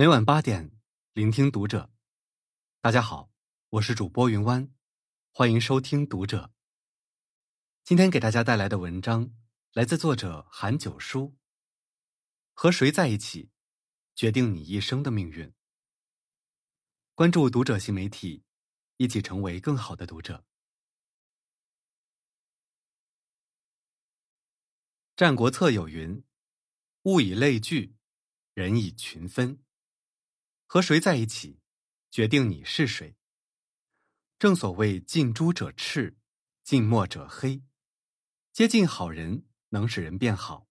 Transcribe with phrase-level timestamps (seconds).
[0.00, 0.70] 每晚八点，
[1.12, 1.92] 聆听读者。
[2.80, 3.30] 大家好，
[3.68, 4.72] 我是主播云湾，
[5.30, 6.54] 欢迎收听读者。
[7.84, 9.34] 今天给大家带来的文章
[9.74, 11.36] 来自作者韩九叔。
[12.54, 13.50] 和谁在一起，
[14.14, 15.52] 决定你一生的命运。
[17.14, 18.42] 关注读者新媒体，
[18.96, 20.38] 一起成为更好的读者。
[25.14, 26.24] 《战国策》有云
[27.04, 27.94] ：“物以类聚，
[28.54, 29.62] 人以群分。”
[30.72, 31.58] 和谁在一起，
[32.12, 33.16] 决定你是谁。
[34.38, 36.16] 正所谓近朱者赤，
[36.62, 37.64] 近墨者黑。
[38.52, 40.68] 接近好人能使人变好，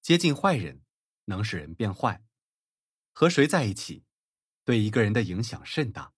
[0.00, 0.84] 接近坏人
[1.24, 2.24] 能使人变坏。
[3.10, 4.04] 和谁在一起，
[4.62, 6.14] 对一个人的影响甚大，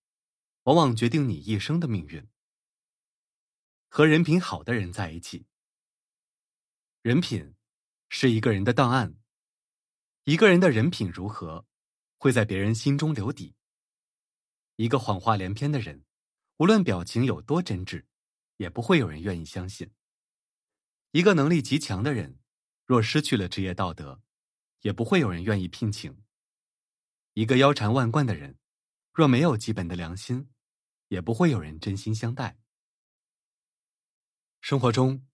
[0.64, 2.28] 往往决定你一生的命运。
[3.88, 5.46] 和人品好的人在一起，
[7.00, 7.54] 人品
[8.10, 9.14] 是一个人的档案。
[10.24, 11.66] 一个人的人品如何？
[12.24, 13.55] 会在别人心中留底。
[14.77, 16.06] 一个谎话连篇的人，
[16.56, 18.06] 无论表情有多真挚，
[18.56, 19.92] 也不会有人愿意相信。
[21.11, 22.41] 一个能力极强的人，
[22.86, 24.22] 若失去了职业道德，
[24.81, 26.19] 也不会有人愿意聘请。
[27.34, 28.59] 一个腰缠万贯的人，
[29.12, 30.48] 若没有基本的良心，
[31.09, 32.59] 也不会有人真心相待。
[34.62, 35.27] 生活中，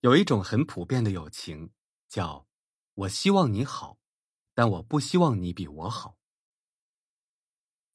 [0.00, 1.72] 有一种很普遍的友情，
[2.06, 2.46] 叫
[2.92, 3.98] “我希望你好，
[4.52, 6.16] 但我不希望你比我好”。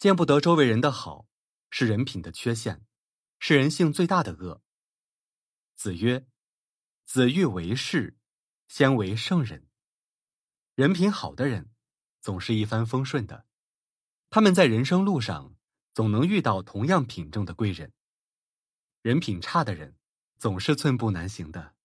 [0.04, 1.30] 见不得周围人的好，
[1.70, 2.86] 是人品的缺陷，
[3.40, 4.62] 是人性最大的恶。
[5.76, 6.28] 子曰
[7.08, 8.18] ：“子欲为士，
[8.68, 9.66] 先为圣人。”
[10.76, 11.72] 人品好的人，
[12.20, 13.46] 总是一帆风顺的。
[14.30, 15.56] 他们在人生路上，
[15.94, 17.94] 总能遇到同样品正的贵人。
[19.02, 19.96] 人品差的人，
[20.38, 21.76] 总是寸步难行的，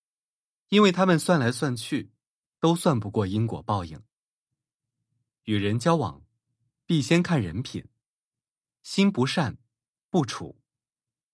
[0.70, 2.10] 因为他们算来算去，
[2.58, 4.02] 都算不过因果报应。
[5.44, 6.26] 与人交往，
[6.84, 7.88] 必先看人品。
[8.82, 9.58] 心不善，
[10.10, 10.56] 不处；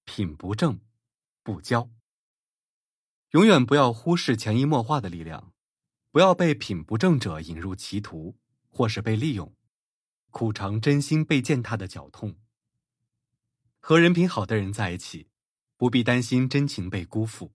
[0.04, 0.80] 品不正，
[1.42, 1.90] 不交。
[3.30, 5.52] 永远不要忽视潜移默化的力量，
[6.10, 8.38] 不要被品不正者引入歧途，
[8.68, 9.54] 或是被利用，
[10.30, 12.36] 苦尝真心被践踏的绞痛。
[13.80, 15.28] 和人品好的人在一起，
[15.76, 17.52] 不必担心真情被辜负，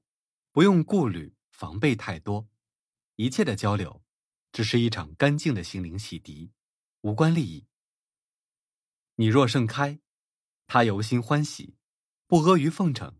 [0.52, 2.50] 不用顾虑防备太多，
[3.16, 4.04] 一切的交流，
[4.52, 6.52] 只是一场干净的心灵洗涤，
[7.02, 7.69] 无关利益。
[9.20, 10.00] 你若盛开，
[10.66, 11.76] 他由心欢喜，
[12.26, 13.20] 不阿谀奉承，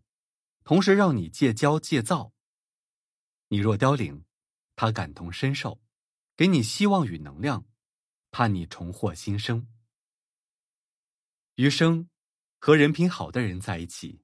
[0.64, 2.32] 同时让你戒骄戒躁；
[3.48, 4.24] 你若凋零，
[4.76, 5.78] 他感同身受，
[6.34, 7.66] 给你希望与能量，
[8.30, 9.68] 盼你重获新生。
[11.56, 12.08] 余生
[12.58, 14.22] 和人品好的人在一起，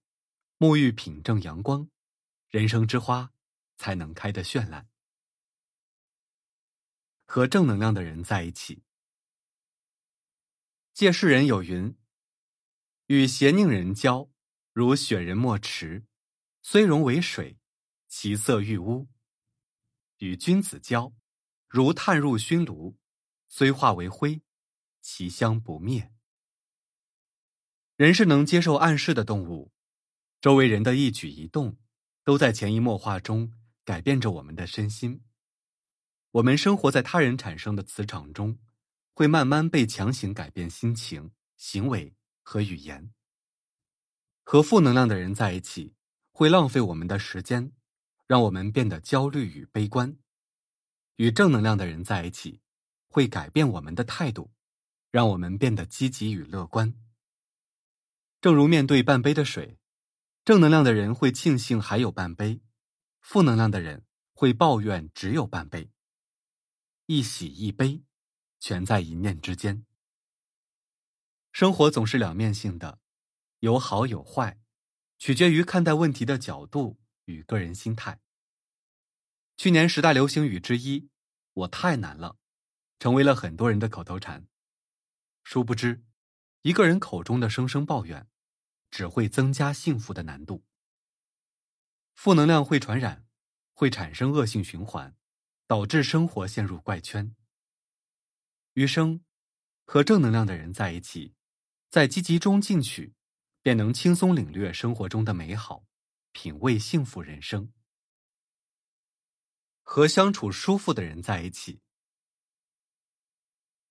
[0.56, 1.90] 沐浴品正阳光，
[2.48, 3.34] 人生之花
[3.76, 4.88] 才能开得绚烂。
[7.26, 8.85] 和正能量的人在一起。
[10.96, 11.94] 借世人有云
[13.08, 14.30] ：“与邪佞人交，
[14.72, 16.06] 如雪人墨池，
[16.62, 17.58] 虽溶为水，
[18.08, 19.06] 其色愈污；
[20.16, 21.12] 与君子交，
[21.68, 22.96] 如炭入熏炉，
[23.46, 24.40] 虽化为灰，
[25.02, 26.14] 其香不灭。”
[27.96, 29.74] 人是能接受暗示的动物，
[30.40, 31.76] 周围人的一举一动，
[32.24, 33.52] 都在潜移默化中
[33.84, 35.22] 改变着我们的身心。
[36.30, 38.58] 我们生活在他人产生的磁场中。
[39.16, 43.14] 会慢慢被强行改变心情、行为和语言。
[44.44, 45.94] 和负能量的人在一起，
[46.32, 47.72] 会浪费我们的时间，
[48.26, 50.18] 让我们变得焦虑与悲观；
[51.16, 52.60] 与正能量的人在一起，
[53.08, 54.52] 会改变我们的态度，
[55.10, 56.92] 让我们变得积极与乐观。
[58.42, 59.78] 正如面对半杯的水，
[60.44, 62.60] 正能量的人会庆幸还有半杯，
[63.22, 64.04] 负能量的人
[64.34, 65.90] 会抱怨只有半杯。
[67.06, 68.02] 一喜一悲。
[68.58, 69.84] 全在一念之间。
[71.52, 73.00] 生活总是两面性的，
[73.60, 74.60] 有好有坏，
[75.18, 78.20] 取决于看待问题的角度与个人心态。
[79.56, 81.08] 去年十大流行语之一
[81.54, 82.36] “我太难了”，
[83.00, 84.46] 成为了很多人的口头禅。
[85.44, 86.04] 殊不知，
[86.62, 88.28] 一个人口中的声声抱怨，
[88.90, 90.64] 只会增加幸福的难度。
[92.14, 93.26] 负能量会传染，
[93.72, 95.16] 会产生恶性循环，
[95.66, 97.34] 导致生活陷入怪圈。
[98.76, 99.24] 余生，
[99.86, 101.34] 和正能量的人在一起，
[101.88, 103.14] 在积极中进取，
[103.62, 105.86] 便能轻松领略生活中的美好，
[106.32, 107.72] 品味幸福人生。
[109.82, 111.80] 和相处舒服的人在一起。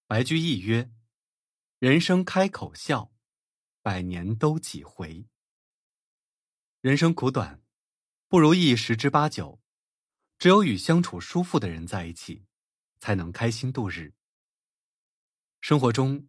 [0.06, 0.92] 白居易曰
[1.80, 3.12] ：“人生开口笑，
[3.81, 5.26] 百年都几回。”
[6.81, 7.64] 人生苦短，
[8.28, 9.60] 不如意十之八九，
[10.38, 12.46] 只有与相处舒服的人在一起，
[13.00, 14.14] 才能开心度日。
[15.68, 16.28] 生活中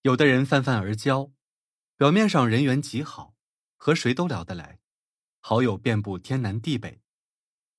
[0.00, 1.30] 有的人泛泛而交，
[1.98, 3.36] 表面上人缘极好，
[3.76, 4.80] 和谁都聊得来，
[5.40, 7.02] 好友遍布天南地北，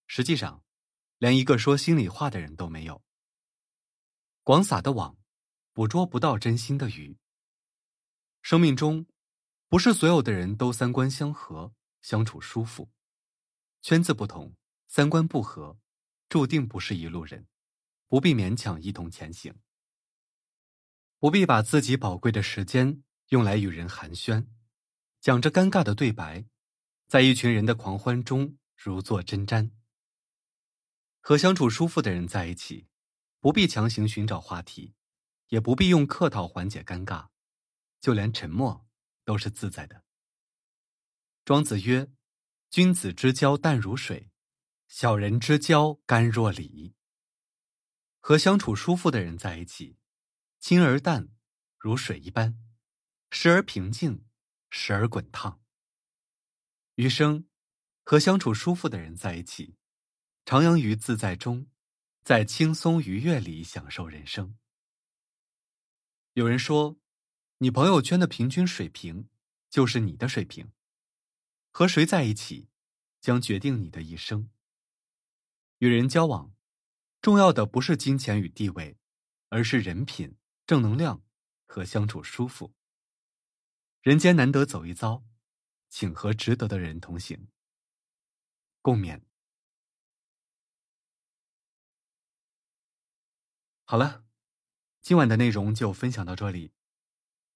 [0.06, 0.64] 实际上，
[1.18, 3.04] 连一个说心里话的人都没有。
[4.44, 5.18] 广撒的网，
[5.74, 7.18] 捕捉不到真心的鱼。
[8.44, 9.08] 生命中，
[9.70, 12.92] 不是所有的人都三观相合，相处舒服。
[13.82, 14.56] 圈子不同，
[14.88, 15.80] 三观不合，
[16.30, 17.48] 注定不是一路人，
[18.06, 19.60] 不必勉强一同前行。
[21.22, 24.48] 不必把自己宝贵的时间用来与人寒暄，
[25.20, 26.48] 讲着尴尬的对白，
[27.08, 29.70] 在一群人的狂欢中如坐针毡。
[31.20, 32.88] 和相处舒服的人在一起，
[33.40, 34.96] 不必强行寻找话题，
[35.50, 37.28] 也不必用客套缓解尴尬。
[38.00, 38.88] 就连沉默
[39.24, 40.04] 都是自在的。
[41.46, 42.12] 庄子曰
[42.72, 44.32] ：“君子之交淡如水，
[44.88, 46.96] 小人之交甘若醴。”
[48.20, 50.00] 和相处舒服的人在一起，
[50.62, 51.28] 清而淡，
[51.78, 52.58] 如水一般，
[53.30, 54.24] 时而平静，
[54.70, 55.62] 时而滚烫。
[56.96, 57.50] 余生，
[58.06, 59.76] 和相处舒服的人在一起，
[60.46, 61.68] 徜徉于自在中，
[62.24, 64.58] 在轻松愉悦里享受人生。
[66.34, 66.98] 有人说。
[67.64, 69.30] 你朋友圈的平均水平，
[69.70, 70.72] 就是你的水平。
[71.70, 72.70] 和谁在一起，
[73.20, 74.50] 将决定你的一生。
[75.78, 76.56] 与人交往，
[77.22, 78.98] 重要的不是金钱与地位，
[79.50, 80.36] 而是人品、
[80.72, 81.22] 正能量
[81.66, 82.74] 和相处舒服。
[84.00, 85.26] 人间难得走一遭，
[85.90, 87.50] 请和值得的人同行。
[88.82, 89.22] 共勉。
[93.84, 94.24] 好了，
[95.02, 96.72] 今晚的内容就分享到这里。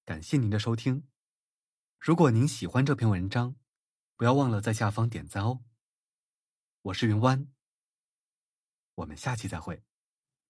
[0.03, 1.07] 感谢您的收听。
[1.97, 3.55] 如果您喜欢这篇文章，
[4.17, 5.63] 不要忘了在下方点赞哦。
[6.81, 7.49] 我是云湾，
[8.95, 9.85] 我们下期再会。